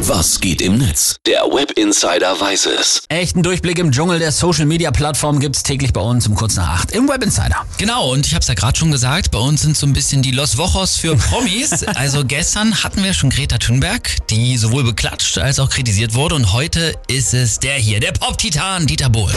[0.00, 1.16] Was geht im Netz?
[1.26, 3.02] Der Web Insider weiß es.
[3.08, 6.68] Echten Durchblick im Dschungel der Social Media Plattform gibt's täglich bei uns um kurz nach
[6.68, 7.66] acht im Web Insider.
[7.78, 10.22] Genau, und ich habe es ja gerade schon gesagt, bei uns sind so ein bisschen
[10.22, 11.82] die Los Wochos für Promis.
[11.82, 16.36] also gestern hatten wir schon Greta Thunberg, die sowohl beklatscht als auch kritisiert wurde.
[16.36, 19.36] Und heute ist es der hier, der Pop-Titan Dieter Bohlen.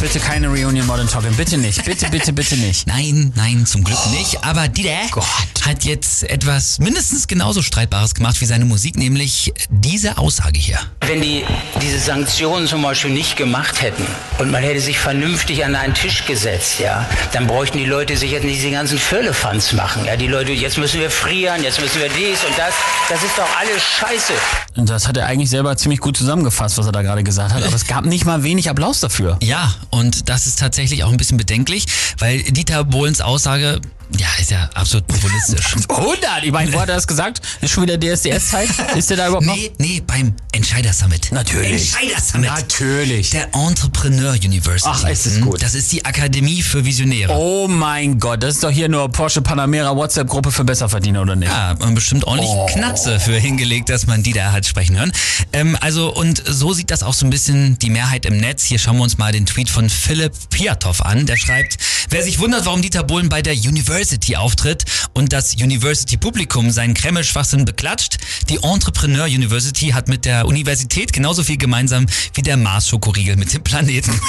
[0.00, 1.84] Bitte keine Reunion Modern Talking, bitte nicht.
[1.84, 2.86] Bitte, bitte, bitte nicht.
[2.86, 4.44] Nein, nein, zum Glück nicht.
[4.44, 5.24] Aber Dieter Gott.
[5.66, 10.78] hat jetzt etwas mindestens genauso Streitbares gemacht wie seine Musik, nämlich diese Aussage hier.
[11.00, 11.44] Wenn die
[11.82, 14.06] diese Sanktionen zum Beispiel nicht gemacht hätten
[14.38, 18.30] und man hätte sich vernünftig an einen Tisch gesetzt, ja, dann bräuchten die Leute sich
[18.30, 20.04] jetzt nicht diese ganzen Völlefanz machen.
[20.04, 22.74] Ja, die Leute, jetzt müssen wir frieren, jetzt müssen wir dies und das.
[23.08, 24.32] Das ist doch alles Scheiße.
[24.76, 27.64] Und das hat er eigentlich selber ziemlich gut zusammengefasst, was er da gerade gesagt hat.
[27.64, 29.38] Aber es gab nicht mal wenig Applaus dafür.
[29.42, 31.86] Ja, und das ist tatsächlich auch ein bisschen bedenklich,
[32.18, 33.80] weil Dieter Bohlens Aussage,
[34.18, 35.76] ja, ist ja absolut populistisch.
[35.88, 36.44] 100!
[36.44, 37.40] Ich meine, wo hat er das gesagt?
[37.60, 38.68] Ist schon wieder DSDS-Zeit?
[38.96, 39.54] Ist der da überhaupt noch?
[39.56, 41.30] Nee, nee, beim Entscheider Summit.
[41.32, 41.92] Natürlich.
[41.94, 42.50] Entscheider Summit.
[42.50, 43.30] Natürlich.
[43.30, 44.88] Der Entrepreneur University.
[44.92, 45.62] Ach, ist das Hm, gut.
[45.62, 47.32] Das ist die Akademie für Visionäre.
[47.34, 51.50] Oh mein Gott, das ist doch hier nur Porsche Panamera WhatsApp-Gruppe für Besserverdiener, oder nicht?
[51.50, 52.66] Ja, und bestimmt ordentlich Oh.
[52.66, 55.12] Knatze für hingelegt, dass man die da hat sprechen hören.
[55.52, 58.64] Ähm, also, und so sieht das auch so ein bisschen die Mehrheit im Netz.
[58.64, 61.26] Hier schauen wir uns mal den Tweet von Philipp Piatow an.
[61.26, 61.76] Der schreibt,
[62.10, 67.64] wer sich wundert, warum Dieter Bohlen bei der University auftritt und das University-Publikum seinen Kreml-Schwachsinn
[67.64, 73.52] beklatscht, die Entrepreneur University hat mit der Universität genauso viel gemeinsam wie der Mars-Schokoriegel mit
[73.52, 74.12] dem Planeten.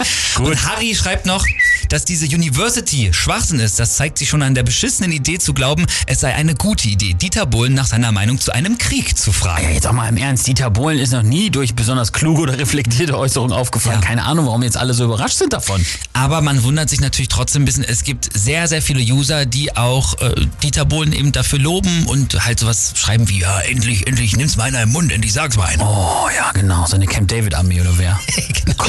[0.38, 1.46] Und Harry schreibt noch,
[1.90, 3.78] dass diese University Schwachsinn ist.
[3.78, 7.12] Das zeigt sich schon an der beschissenen Idee zu glauben, es sei eine gute Idee,
[7.14, 9.74] Dieter Bohlen nach seiner Meinung zu einem Krieg zu Ja, fragen.
[9.74, 13.18] jetzt auch mal im Ernst, Dieter Bohlen ist noch nie durch besonders kluge oder reflektierte
[13.18, 14.00] Äußerungen aufgefallen.
[14.00, 14.06] Ja.
[14.06, 15.84] Keine Ahnung, warum jetzt alle so überrascht sind davon.
[16.12, 19.76] Aber man wundert sich natürlich trotzdem ein bisschen, es gibt sehr, sehr viele User, die
[19.76, 24.36] auch äh, Dieter Bohlen eben dafür loben und halt sowas schreiben wie, ja, endlich, endlich,
[24.36, 25.84] nimm's mal einer im Mund, endlich sag's mal einer.
[25.84, 28.18] Oh ja, genau, so eine Camp David Armee oder wer?
[28.64, 28.84] genau.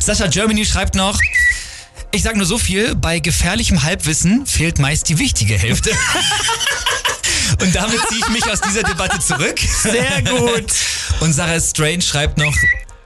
[0.00, 1.18] Sascha Germany schreibt noch,
[2.16, 5.90] ich sag nur so viel, bei gefährlichem Halbwissen fehlt meist die wichtige Hälfte.
[7.60, 9.58] Und damit ziehe ich mich aus dieser Debatte zurück.
[9.58, 10.72] Sehr gut.
[11.20, 12.54] Und Sarah Strange schreibt noch,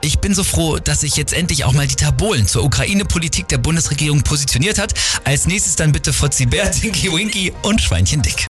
[0.00, 3.58] ich bin so froh, dass sich jetzt endlich auch mal Dieter Bohlen zur Ukraine-Politik der
[3.58, 4.94] Bundesregierung positioniert hat.
[5.24, 8.46] Als nächstes dann bitte Fotzi Bär, Tinky Winky und Schweinchen Dick.